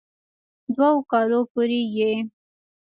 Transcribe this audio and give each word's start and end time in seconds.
دوؤ 0.75 0.97
کالو 1.11 1.39
پورې 1.51 1.81
ئې 1.95 2.13